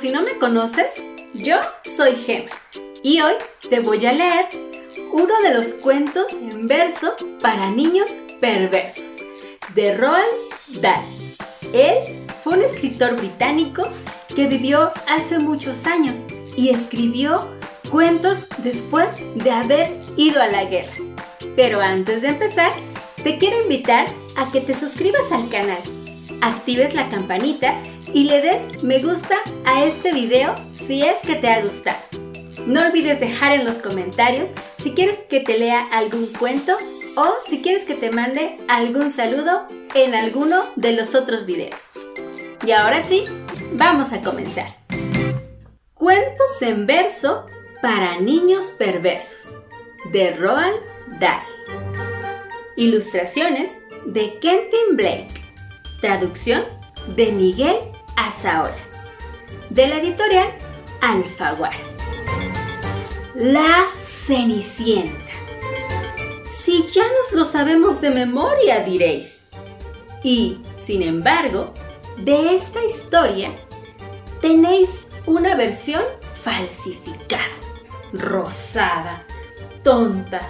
si 0.00 0.10
no 0.10 0.22
me 0.22 0.38
conoces, 0.38 1.02
yo 1.34 1.56
soy 1.84 2.14
Gema 2.14 2.50
y 3.02 3.20
hoy 3.20 3.34
te 3.68 3.80
voy 3.80 4.04
a 4.06 4.12
leer 4.12 4.46
uno 5.12 5.40
de 5.42 5.54
los 5.54 5.72
cuentos 5.72 6.32
en 6.32 6.68
verso 6.68 7.16
para 7.40 7.70
niños 7.70 8.08
perversos 8.40 9.24
de 9.74 9.96
Roald 9.96 10.80
Dahl. 10.80 11.02
Él 11.72 12.24
fue 12.44 12.58
un 12.58 12.62
escritor 12.62 13.16
británico 13.16 13.88
que 14.36 14.46
vivió 14.46 14.92
hace 15.08 15.40
muchos 15.40 15.86
años 15.86 16.26
y 16.56 16.68
escribió 16.68 17.48
cuentos 17.90 18.46
después 18.58 19.16
de 19.34 19.50
haber 19.50 19.92
ido 20.16 20.40
a 20.40 20.46
la 20.46 20.64
guerra. 20.64 20.94
Pero 21.56 21.80
antes 21.80 22.22
de 22.22 22.28
empezar, 22.28 22.72
te 23.24 23.36
quiero 23.36 23.60
invitar 23.62 24.06
a 24.36 24.48
que 24.52 24.60
te 24.60 24.74
suscribas 24.74 25.32
al 25.32 25.48
canal, 25.48 25.82
actives 26.40 26.94
la 26.94 27.08
campanita 27.08 27.82
y 28.12 28.24
le 28.24 28.40
des 28.40 28.82
me 28.82 29.00
gusta 29.00 29.36
a 29.64 29.84
este 29.84 30.12
video 30.12 30.54
si 30.74 31.02
es 31.02 31.18
que 31.24 31.34
te 31.34 31.48
ha 31.48 31.60
gustado. 31.62 31.98
No 32.66 32.84
olvides 32.86 33.20
dejar 33.20 33.52
en 33.52 33.64
los 33.64 33.78
comentarios 33.78 34.50
si 34.78 34.92
quieres 34.92 35.18
que 35.28 35.40
te 35.40 35.58
lea 35.58 35.86
algún 35.92 36.26
cuento 36.26 36.76
o 37.16 37.34
si 37.48 37.62
quieres 37.62 37.84
que 37.84 37.94
te 37.94 38.10
mande 38.10 38.58
algún 38.68 39.10
saludo 39.10 39.66
en 39.94 40.14
alguno 40.14 40.64
de 40.76 40.92
los 40.92 41.14
otros 41.14 41.46
videos. 41.46 41.92
Y 42.66 42.72
ahora 42.72 43.02
sí, 43.02 43.24
vamos 43.72 44.12
a 44.12 44.20
comenzar. 44.22 44.76
Cuentos 45.94 46.62
en 46.62 46.86
verso 46.86 47.46
para 47.82 48.20
niños 48.20 48.72
perversos 48.78 49.62
de 50.12 50.32
Roald 50.36 50.80
Dahl. 51.20 51.42
Ilustraciones 52.76 53.78
de 54.06 54.38
Kentin 54.40 54.96
Blake. 54.96 55.37
Traducción 56.00 56.62
de 57.16 57.32
Miguel 57.32 57.76
Azaola. 58.14 58.76
De 59.68 59.88
la 59.88 59.98
editorial 60.00 60.46
Alfaguara. 61.00 61.76
La 63.34 63.84
Cenicienta. 64.00 65.32
Si 66.48 66.86
ya 66.86 67.02
nos 67.02 67.32
lo 67.32 67.44
sabemos 67.44 68.00
de 68.00 68.10
memoria, 68.10 68.84
diréis. 68.84 69.48
Y, 70.22 70.60
sin 70.76 71.02
embargo, 71.02 71.74
de 72.16 72.54
esta 72.54 72.84
historia 72.84 73.50
tenéis 74.40 75.10
una 75.26 75.56
versión 75.56 76.02
falsificada, 76.44 77.42
rosada, 78.12 79.24
tonta, 79.82 80.42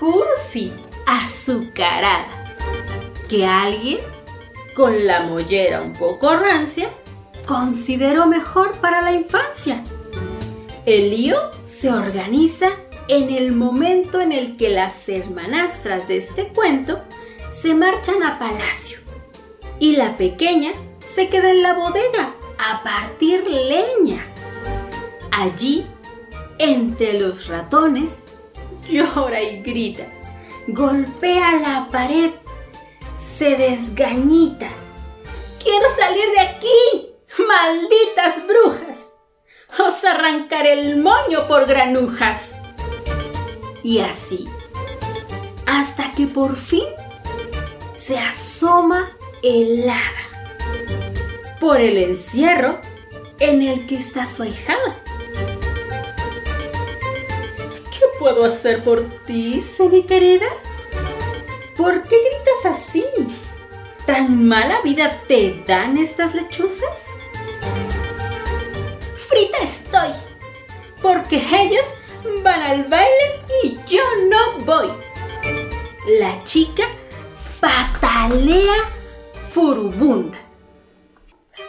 cursi, 0.00 0.72
azucarada, 1.06 2.56
que 3.28 3.46
alguien 3.46 4.00
con 4.74 5.06
la 5.06 5.20
mollera 5.20 5.82
un 5.82 5.92
poco 5.92 6.36
rancia 6.36 6.88
consideró 7.46 8.26
mejor 8.26 8.72
para 8.78 9.02
la 9.02 9.12
infancia. 9.12 9.82
El 10.86 11.10
lío 11.10 11.36
se 11.64 11.92
organiza 11.92 12.68
en 13.08 13.30
el 13.30 13.52
momento 13.52 14.20
en 14.20 14.32
el 14.32 14.56
que 14.56 14.70
las 14.70 15.08
hermanastras 15.08 16.08
de 16.08 16.18
este 16.18 16.48
cuento 16.48 17.02
se 17.50 17.74
marchan 17.74 18.22
a 18.22 18.38
palacio 18.38 18.98
y 19.78 19.96
la 19.96 20.16
pequeña 20.16 20.72
se 21.00 21.28
queda 21.28 21.50
en 21.50 21.62
la 21.62 21.74
bodega 21.74 22.34
a 22.58 22.82
partir 22.82 23.44
leña. 23.46 24.26
Allí, 25.30 25.86
entre 26.58 27.18
los 27.18 27.48
ratones, 27.48 28.28
llora 28.88 29.42
y 29.42 29.60
grita, 29.62 30.04
golpea 30.68 31.56
la 31.56 31.88
pared, 31.90 32.30
se 33.22 33.56
desgañita. 33.56 34.68
¡Quiero 35.62 35.86
salir 35.96 36.30
de 36.32 36.40
aquí! 36.40 37.14
¡Malditas 37.38 38.46
brujas! 38.46 39.16
Os 39.78 40.04
arrancaré 40.04 40.72
el 40.72 40.96
moño 40.96 41.46
por 41.48 41.66
granujas. 41.66 42.60
Y 43.82 44.00
así, 44.00 44.48
hasta 45.66 46.12
que 46.12 46.26
por 46.26 46.56
fin 46.56 46.84
se 47.94 48.18
asoma 48.18 49.16
helada 49.42 50.28
por 51.60 51.80
el 51.80 51.98
encierro 51.98 52.80
en 53.38 53.62
el 53.62 53.86
que 53.86 53.96
está 53.96 54.26
su 54.26 54.42
ahijada. 54.42 55.02
¿Qué 57.90 58.04
puedo 58.18 58.44
hacer 58.44 58.84
por 58.84 59.02
ti, 59.24 59.64
mi 59.90 60.02
querida? 60.02 60.46
¿Por 61.76 62.02
qué 62.02 62.16
gritas 62.16 62.41
así? 62.66 63.04
¿Tan 64.06 64.46
mala 64.46 64.80
vida 64.82 65.20
te 65.28 65.62
dan 65.66 65.96
estas 65.96 66.34
lechuzas? 66.34 67.08
Frita 69.28 69.58
estoy, 69.58 70.10
porque 71.00 71.36
ellas 71.36 71.94
van 72.42 72.62
al 72.62 72.84
baile 72.84 73.40
y 73.62 73.78
yo 73.88 74.02
no 74.28 74.64
voy. 74.64 74.92
La 76.18 76.42
chica 76.44 76.84
patalea 77.60 78.74
furubunda. 79.50 80.38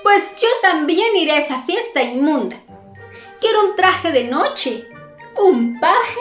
Pues 0.02 0.36
yo 0.42 0.48
también 0.62 1.16
iré 1.16 1.34
a 1.34 1.40
esa 1.40 1.62
fiesta 1.62 2.02
inmunda. 2.02 2.58
Quiero 3.40 3.70
un 3.70 3.76
traje 3.76 4.12
de 4.12 4.24
noche, 4.24 4.88
un 5.38 5.80
paje 5.80 6.20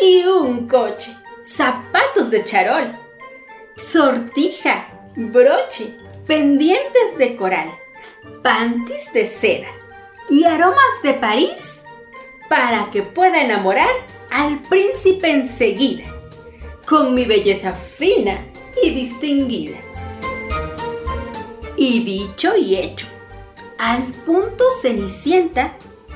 y 0.00 0.24
un 0.24 0.66
coche, 0.66 1.14
zapatos 1.44 2.30
de 2.30 2.44
charol, 2.44 2.96
sortija, 3.80 4.88
broche, 5.16 5.94
pendientes 6.26 7.18
de 7.18 7.36
coral, 7.36 7.70
panties 8.42 9.12
de 9.12 9.26
seda 9.26 9.68
y 10.28 10.44
aromas 10.44 11.02
de 11.02 11.14
París 11.14 11.82
para 12.48 12.90
que 12.90 13.02
pueda 13.02 13.42
enamorar 13.42 13.90
al 14.30 14.60
príncipe 14.62 15.30
enseguida, 15.30 16.04
con 16.86 17.14
mi 17.14 17.24
belleza 17.24 17.72
fina 17.72 18.44
y 18.82 18.90
distinguida. 18.90 19.78
Y 21.76 22.04
dicho 22.04 22.56
y 22.56 22.76
hecho, 22.76 23.06
al 23.78 24.02
punto 24.26 24.64
Cenicienta, 24.80 25.74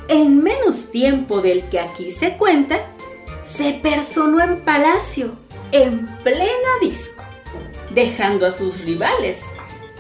en 0.09 0.43
menos 0.43 0.91
tiempo 0.91 1.41
del 1.41 1.65
que 1.71 1.81
aquí 1.81 2.11
se 2.11 2.37
cuenta, 2.37 2.79
se 3.43 3.73
personó 3.75 4.43
en 4.43 4.61
palacio 4.61 5.33
en 5.73 6.07
plena 6.23 6.79
disco, 6.81 7.24
dejando 7.95 8.47
a 8.47 8.51
sus 8.51 8.83
rivales 8.83 9.47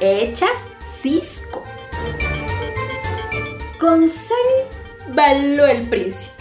hechas 0.00 0.66
cisco. 0.86 1.62
Con 3.78 4.08
Ceni 4.08 5.14
bailó 5.14 5.66
el 5.66 5.88
príncipe, 5.88 6.32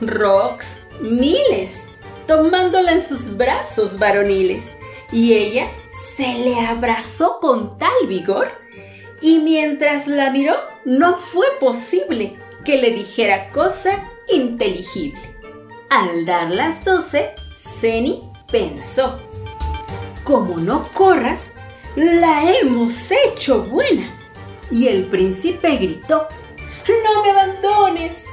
Rox 0.00 0.82
miles, 1.00 1.86
tomándola 2.26 2.92
en 2.92 3.02
sus 3.02 3.36
brazos 3.36 3.98
varoniles, 3.98 4.76
y 5.12 5.34
ella 5.34 5.68
se 6.14 6.34
le 6.34 6.60
abrazó 6.60 7.38
con 7.40 7.78
tal 7.78 8.06
vigor 8.08 8.48
y 9.20 9.38
mientras 9.38 10.06
la 10.06 10.30
miró 10.30 10.54
no 10.84 11.16
fue 11.16 11.46
posible 11.58 12.34
que 12.64 12.76
le 12.76 12.90
dijera 12.90 13.50
cosa 13.50 14.10
inteligible. 14.28 15.20
Al 15.88 16.26
dar 16.26 16.50
las 16.50 16.84
doce, 16.84 17.30
Ceni 17.54 18.20
pensó, 18.50 19.20
como 20.26 20.58
no 20.58 20.82
corras, 20.92 21.52
la 21.94 22.52
hemos 22.52 23.10
hecho 23.10 23.62
buena. 23.62 24.08
Y 24.70 24.88
el 24.88 25.06
príncipe 25.06 25.76
gritó, 25.76 26.26
no 27.04 27.22
me 27.22 27.30
abandones, 27.30 28.26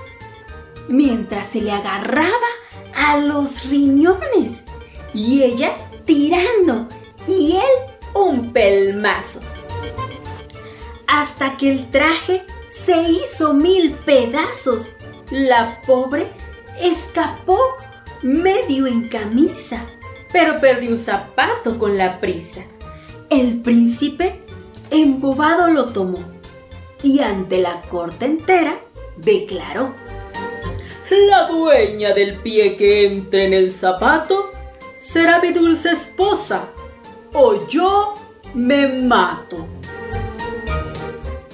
mientras 0.90 1.48
se 1.48 1.62
le 1.62 1.72
agarraba 1.72 2.50
a 2.96 3.18
los 3.18 3.70
riñones 3.70 4.66
y 5.14 5.44
ella 5.44 5.78
tirando 6.06 6.88
y 7.28 7.53
él 7.53 7.96
un 8.14 8.52
pelmazo 8.52 9.40
hasta 11.08 11.58
que 11.58 11.70
el 11.70 11.91
traje 11.91 12.44
se 12.70 13.03
hizo 13.03 13.53
mil 13.53 13.91
pedazos. 13.91 14.96
La 15.29 15.79
pobre 15.85 16.32
escapó 16.82 17.59
medio 18.23 18.88
en 18.88 19.09
camisa, 19.09 19.85
pero 20.34 20.59
perdió 20.59 20.90
un 20.90 20.97
zapato 20.97 21.80
con 21.80 21.96
la 21.96 22.20
prisa. 22.20 22.66
El 23.30 23.62
príncipe, 23.62 24.41
embobado, 24.90 25.70
lo 25.70 25.85
tomó 25.85 26.20
y 27.02 27.20
ante 27.20 27.62
la 27.62 27.82
corte 27.84 28.26
entera 28.26 28.80
declaró. 29.16 29.94
La 31.30 31.46
dueña 31.46 32.14
del 32.14 32.40
pie 32.40 32.76
que 32.76 33.06
entre 33.06 33.46
en 33.46 33.53
el 33.53 33.72
zapato 33.72 34.52
será 34.96 35.40
mi 35.40 35.52
dulce 35.52 35.91
esposa 35.91 36.70
o 37.34 37.68
yo 37.68 38.16
me 38.56 38.88
mato. 38.88 39.68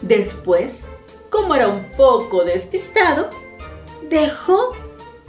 Después, 0.01 0.87
como 1.29 1.53
era 1.55 1.67
un 1.67 1.89
poco 1.97 2.45
despistado, 2.45 3.29
dejó 4.09 4.71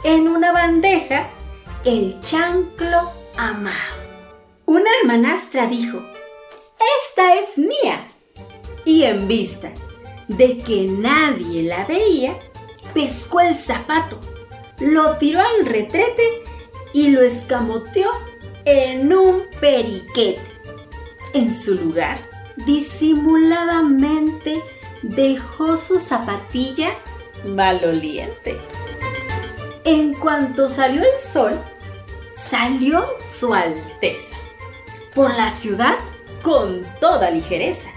en 0.03 0.29
una 0.29 0.53
bandeja 0.53 1.29
el 1.83 2.19
chanclo 2.21 3.20
amado. 3.37 4.01
Una 4.65 4.89
hermanastra 5.01 5.67
dijo, 5.67 6.01
Esta 7.05 7.35
es 7.35 7.57
mía. 7.57 8.07
Y 8.85 9.03
en 9.03 9.27
vista 9.27 9.71
de 10.27 10.57
que 10.59 10.87
nadie 10.87 11.63
la 11.63 11.85
veía, 11.85 12.39
pescó 12.93 13.41
el 13.41 13.55
zapato, 13.55 14.19
lo 14.79 15.17
tiró 15.17 15.39
al 15.41 15.65
retrete 15.65 16.43
y 16.93 17.09
lo 17.09 17.21
escamoteó 17.21 18.11
en 18.65 19.13
un 19.13 19.43
periquete. 19.59 20.41
En 21.33 21.53
su 21.53 21.75
lugar, 21.75 22.19
disimuladamente 22.65 24.61
dejó 25.01 25.77
su 25.77 25.99
zapatilla 25.99 26.89
maloliente. 27.45 28.57
En 29.83 30.13
cuanto 30.13 30.69
salió 30.69 31.01
el 31.03 31.17
sol, 31.17 31.59
salió 32.33 33.05
su 33.23 33.53
Alteza 33.53 34.37
por 35.13 35.33
la 35.35 35.49
ciudad 35.49 35.97
con 36.41 36.81
toda 36.99 37.29
ligereza, 37.31 37.89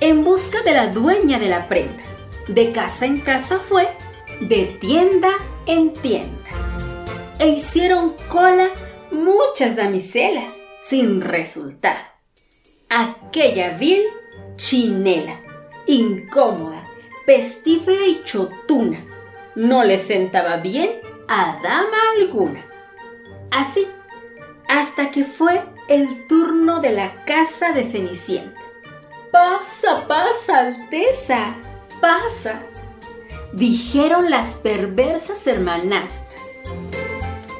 en 0.00 0.24
busca 0.24 0.62
de 0.62 0.72
la 0.72 0.88
dueña 0.88 1.38
de 1.38 1.48
la 1.48 1.68
prenda. 1.68 2.02
De 2.48 2.72
casa 2.72 3.06
en 3.06 3.20
casa 3.20 3.60
fue, 3.60 3.88
de 4.40 4.76
tienda 4.80 5.30
en 5.66 5.92
tienda. 5.92 6.50
E 7.38 7.48
hicieron 7.48 8.14
cola 8.28 8.68
muchas 9.10 9.76
damiselas 9.76 10.58
sin 10.80 11.20
resultado. 11.20 12.00
Aquella 12.88 13.70
vil 13.70 14.02
chinela, 14.56 15.40
incómoda, 15.86 16.82
pestífera 17.24 18.04
y 18.06 18.22
chotuna, 18.24 19.04
no 19.54 19.84
le 19.84 19.98
sentaba 19.98 20.56
bien 20.56 21.00
a 21.28 21.58
dama 21.62 21.98
alguna. 22.18 22.66
Así, 23.52 23.86
hasta 24.66 25.10
que 25.10 25.24
fue 25.24 25.62
el 25.88 26.26
turno 26.26 26.80
de 26.80 26.90
la 26.90 27.24
casa 27.26 27.72
de 27.72 27.84
Cenicienta. 27.84 28.58
Pasa, 29.30 30.08
pasa, 30.08 30.60
Alteza, 30.60 31.54
pasa, 32.00 32.62
dijeron 33.52 34.30
las 34.30 34.56
perversas 34.56 35.46
hermanastras. 35.46 36.40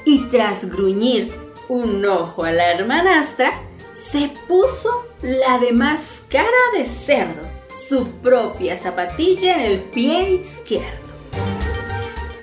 Y 0.06 0.24
tras 0.30 0.70
gruñir 0.70 1.34
un 1.68 2.04
ojo 2.06 2.44
a 2.44 2.52
la 2.52 2.72
hermanastra, 2.72 3.52
se 3.94 4.30
puso 4.48 5.06
la 5.20 5.58
de 5.58 5.72
más 5.72 6.22
cara 6.30 6.48
de 6.74 6.86
cerdo, 6.86 7.46
su 7.74 8.06
propia 8.22 8.78
zapatilla 8.78 9.56
en 9.56 9.72
el 9.72 9.80
pie 9.80 10.30
izquierdo. 10.30 11.02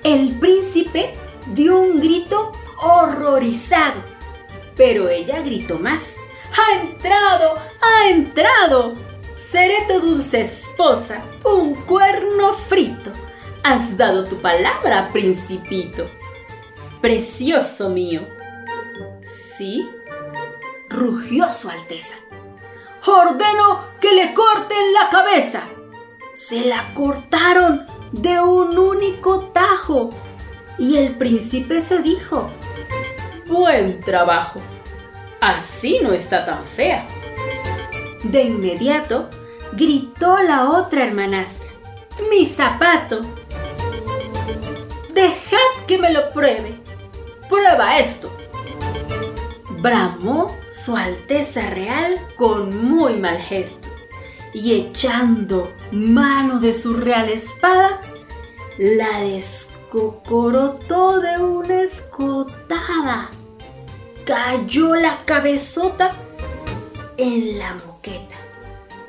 El 0.04 0.38
príncipe 0.38 1.14
dio 1.52 1.80
un 1.80 2.00
grito 2.00 2.52
horrorizado, 2.80 4.02
pero 4.76 5.08
ella 5.08 5.42
gritó 5.42 5.78
más. 5.78 6.16
¡Ha 6.56 6.80
entrado! 6.80 7.54
¡Ha 7.80 8.08
entrado! 8.08 8.94
Seré 9.34 9.84
tu 9.88 10.00
dulce 10.00 10.42
esposa, 10.42 11.24
un 11.44 11.74
cuerno 11.74 12.54
frito. 12.54 13.10
Has 13.62 13.96
dado 13.96 14.24
tu 14.24 14.40
palabra, 14.40 15.08
principito. 15.12 16.08
Precioso 17.00 17.90
mío. 17.90 18.22
¿Sí? 19.22 19.90
Rugió 20.88 21.52
su 21.52 21.68
Alteza. 21.68 22.14
Ordeno 23.06 23.86
que 24.00 24.12
le 24.12 24.34
corten 24.34 24.92
la 24.92 25.10
cabeza. 25.10 25.64
Se 26.32 26.64
la 26.64 26.94
cortaron 26.94 27.86
de 28.12 28.40
un 28.40 28.78
único 28.78 29.50
tajo. 29.52 30.10
Y 30.78 30.96
el 30.96 31.16
príncipe 31.16 31.80
se 31.80 32.00
dijo, 32.02 32.50
buen 33.50 34.00
trabajo. 34.00 34.60
Así 35.40 35.98
no 36.02 36.12
está 36.12 36.44
tan 36.44 36.64
fea. 36.64 37.06
De 38.22 38.42
inmediato 38.42 39.28
gritó 39.72 40.40
la 40.42 40.70
otra 40.70 41.04
hermanastra, 41.04 41.70
mi 42.30 42.46
zapato. 42.46 43.20
Dejad 45.12 45.86
que 45.86 45.98
me 45.98 46.12
lo 46.12 46.30
pruebe. 46.30 46.78
Prueba 47.48 47.98
esto. 47.98 48.30
Bramó 49.80 50.54
su 50.70 50.96
Alteza 50.96 51.70
Real 51.70 52.18
con 52.36 52.90
muy 52.90 53.14
mal 53.14 53.38
gesto 53.38 53.88
y 54.52 54.74
echando 54.74 55.72
mano 55.92 56.60
de 56.60 56.74
su 56.74 56.94
real 56.94 57.28
espada, 57.28 58.00
la 58.78 59.20
descocorotó 59.20 61.20
de 61.20 61.42
una 61.42 61.82
escotada. 61.82 63.30
Cayó 64.24 64.94
la 64.94 65.18
cabezota 65.24 66.12
en 67.16 67.58
la 67.58 67.74
moqueta 67.74 68.36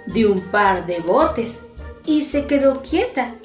de 0.07 0.25
un 0.25 0.41
par 0.51 0.85
de 0.85 0.99
botes 0.99 1.65
y 2.05 2.21
se 2.21 2.45
quedó 2.45 2.81
quieta. 2.81 3.35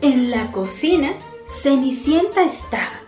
En 0.00 0.30
la 0.30 0.52
cocina, 0.52 1.14
Cenicienta 1.46 2.42
estaba, 2.42 3.00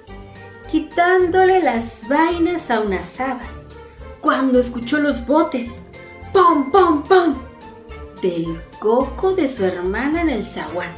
quitándole 0.70 1.62
las 1.62 2.06
vainas 2.08 2.70
a 2.70 2.80
unas 2.80 3.20
habas, 3.20 3.68
cuando 4.20 4.58
escuchó 4.58 4.98
los 4.98 5.26
botes. 5.26 5.82
¡Pum, 6.32 6.70
pum, 6.70 7.02
pum! 7.02 7.48
del 8.20 8.60
coco 8.78 9.34
de 9.34 9.48
su 9.48 9.64
hermana 9.64 10.22
en 10.22 10.30
el 10.30 10.44
zaguán. 10.44 10.92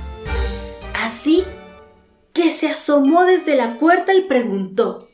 Así 0.94 1.44
que 2.32 2.52
se 2.52 2.68
asomó 2.68 3.24
desde 3.24 3.56
la 3.56 3.78
puerta 3.78 4.14
y 4.14 4.22
preguntó, 4.22 5.08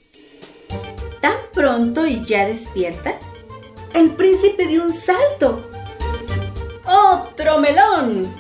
¿tan 1.27 1.51
pronto 1.53 2.07
y 2.07 2.25
ya 2.25 2.47
despierta? 2.47 3.19
El 3.95 4.11
príncipe 4.11 4.65
dio 4.69 4.85
un 4.85 4.93
salto. 4.93 5.69
¡Otro 6.85 7.59
melón! 7.59 8.33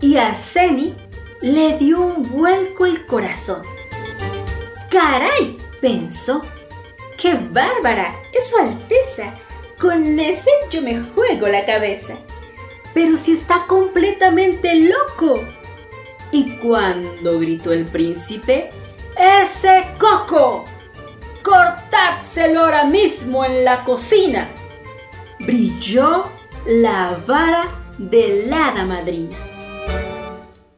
Y 0.00 0.16
a 0.16 0.34
Ceni 0.34 0.94
le 1.42 1.76
dio 1.76 2.00
un 2.00 2.22
vuelco 2.22 2.86
el 2.86 3.04
corazón. 3.04 3.62
¡Caray! 4.90 5.58
pensó. 5.82 6.40
¡Qué 7.18 7.34
bárbara! 7.34 8.14
¡Es 8.32 8.48
su 8.48 8.56
Alteza! 8.56 9.34
Con 9.78 10.18
ese 10.18 10.50
yo 10.70 10.80
me 10.80 11.02
juego 11.02 11.48
la 11.48 11.66
cabeza. 11.66 12.14
Pero 12.94 13.18
si 13.18 13.32
está 13.32 13.66
completamente 13.66 14.88
loco. 14.88 15.44
Y 16.32 16.56
cuando 16.56 17.38
gritó 17.38 17.74
el 17.74 17.84
príncipe, 17.84 18.70
¡Ese 19.18 19.84
coco! 19.98 20.64
¡Cortádselo 21.46 22.58
ahora 22.58 22.86
mismo 22.86 23.44
en 23.44 23.64
la 23.64 23.84
cocina! 23.84 24.50
Brilló 25.38 26.24
la 26.66 27.22
vara 27.24 27.70
de 27.98 28.46
la 28.48 28.70
hada 28.70 28.84
madrina. 28.84 29.36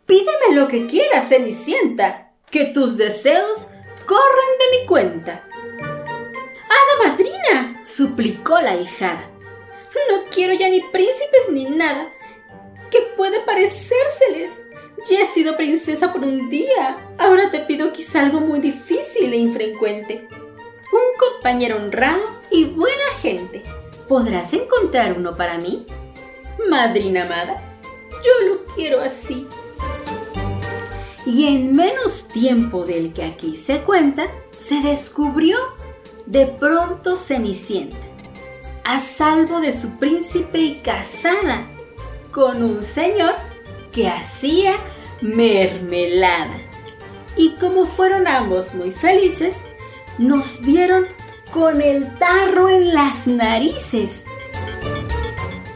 Pídeme 0.04 0.54
lo 0.54 0.68
que 0.68 0.86
quieras, 0.86 1.30
Cenicienta, 1.30 2.34
que 2.50 2.66
tus 2.66 2.98
deseos 2.98 3.68
corren 4.04 4.58
de 4.58 4.78
mi 4.78 4.86
cuenta. 4.86 5.42
¡Hada 5.80 7.08
madrina! 7.08 7.82
suplicó 7.82 8.60
la 8.60 8.76
hijada. 8.76 9.30
No 10.10 10.24
quiero 10.30 10.52
ya 10.52 10.68
ni 10.68 10.82
príncipes 10.82 11.48
ni 11.50 11.64
nada. 11.64 12.12
¿Qué 12.90 12.98
puede 13.16 13.40
parecérseles? 13.40 14.66
Ya 15.08 15.22
he 15.22 15.26
sido 15.26 15.56
princesa 15.56 16.12
por 16.12 16.24
un 16.24 16.50
día. 16.50 16.98
Ahora 17.16 17.50
te 17.50 17.60
pido 17.60 17.94
quizá 17.94 18.20
algo 18.20 18.40
muy 18.40 18.60
difícil 18.60 19.32
e 19.32 19.36
infrecuente. 19.36 20.28
Compañero 21.18 21.76
honrado 21.76 22.22
y 22.50 22.64
buena 22.64 23.04
gente. 23.20 23.62
¿Podrás 24.06 24.52
encontrar 24.52 25.18
uno 25.18 25.36
para 25.36 25.58
mí? 25.58 25.84
Madrina 26.70 27.24
amada, 27.24 27.62
yo 28.10 28.48
lo 28.48 28.64
quiero 28.74 29.02
así. 29.02 29.46
Y 31.26 31.46
en 31.46 31.76
menos 31.76 32.28
tiempo 32.28 32.86
del 32.86 33.12
que 33.12 33.24
aquí 33.24 33.56
se 33.56 33.80
cuenta, 33.80 34.28
se 34.56 34.80
descubrió 34.80 35.58
de 36.24 36.46
pronto 36.46 37.16
Cenicienta, 37.16 37.96
a 38.84 39.00
salvo 39.00 39.60
de 39.60 39.72
su 39.72 39.98
príncipe 39.98 40.58
y 40.58 40.74
casada 40.76 41.66
con 42.30 42.62
un 42.62 42.82
señor 42.82 43.34
que 43.92 44.08
hacía 44.08 44.76
mermelada. 45.20 46.56
Y 47.36 47.56
como 47.56 47.84
fueron 47.84 48.26
ambos 48.26 48.74
muy 48.74 48.92
felices, 48.92 49.64
nos 50.18 50.62
dieron 50.62 51.06
con 51.52 51.80
el 51.80 52.18
tarro 52.18 52.68
en 52.68 52.92
las 52.92 53.26
narices. 53.26 54.24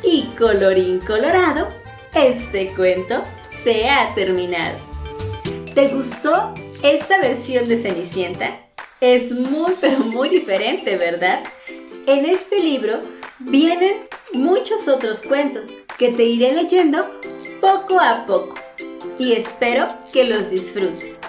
Y 0.04 0.24
colorín 0.38 1.00
colorado, 1.00 1.68
este 2.14 2.74
cuento 2.74 3.22
se 3.48 3.88
ha 3.88 4.14
terminado. 4.14 4.78
¿Te 5.74 5.88
gustó 5.88 6.52
esta 6.82 7.18
versión 7.20 7.68
de 7.68 7.76
Cenicienta? 7.76 8.62
es 9.02 9.32
muy, 9.32 9.72
pero 9.80 9.98
muy 9.98 10.28
diferente, 10.28 10.96
¿verdad? 10.96 11.42
En 12.06 12.24
este 12.24 12.60
libro 12.60 13.00
vienen 13.40 13.96
muchos 14.32 14.86
otros 14.86 15.22
cuentos 15.22 15.70
que 15.98 16.10
te 16.10 16.22
iré 16.22 16.52
leyendo 16.52 17.10
poco 17.60 17.98
a 18.00 18.24
poco 18.24 18.54
y 19.18 19.32
espero 19.32 19.88
que 20.12 20.22
los 20.22 20.50
disfrutes. 20.50 21.20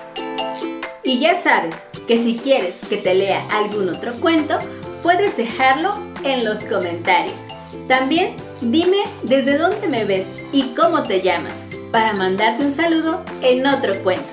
Y 1.03 1.19
ya 1.19 1.33
sabes 1.33 1.87
que 2.07 2.17
si 2.17 2.37
quieres 2.37 2.79
que 2.89 2.97
te 2.97 3.15
lea 3.15 3.43
algún 3.51 3.89
otro 3.89 4.13
cuento, 4.13 4.59
puedes 5.01 5.37
dejarlo 5.37 5.93
en 6.23 6.45
los 6.45 6.63
comentarios. 6.63 7.39
También 7.87 8.35
Dime 8.71 9.03
desde 9.23 9.57
dónde 9.57 9.89
me 9.89 10.05
ves 10.05 10.25
y 10.53 10.73
cómo 10.73 11.03
te 11.03 11.21
llamas 11.21 11.65
para 11.91 12.13
mandarte 12.13 12.63
un 12.63 12.71
saludo 12.71 13.21
en 13.41 13.67
otro 13.67 14.01
cuento. 14.03 14.25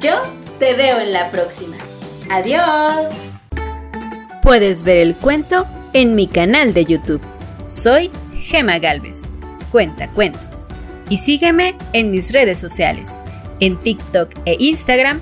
Yo 0.00 0.22
te 0.58 0.72
veo 0.72 0.98
en 0.98 1.12
la 1.12 1.30
próxima. 1.30 1.76
Adiós. 2.30 3.12
Puedes 4.42 4.82
ver 4.82 4.96
el 4.96 5.14
cuento 5.14 5.66
en 5.92 6.14
mi 6.14 6.26
canal 6.26 6.72
de 6.72 6.86
YouTube. 6.86 7.20
Soy 7.66 8.10
Gema 8.34 8.78
Galvez. 8.78 9.30
Cuenta 9.70 10.10
cuentos. 10.12 10.68
Y 11.10 11.18
sígueme 11.18 11.76
en 11.92 12.10
mis 12.10 12.32
redes 12.32 12.58
sociales, 12.58 13.20
en 13.60 13.76
TikTok 13.76 14.30
e 14.46 14.56
Instagram 14.58 15.20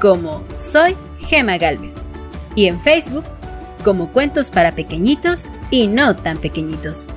como 0.00 0.44
Soy 0.54 0.94
Gema 1.30 1.58
Galvez. 1.58 2.10
Y 2.56 2.66
en 2.66 2.80
Facebook 2.80 3.24
como 3.84 4.12
Cuentos 4.12 4.50
para 4.50 4.74
Pequeñitos 4.74 5.50
y 5.70 5.86
No 5.86 6.16
tan 6.16 6.38
Pequeñitos. 6.38 7.08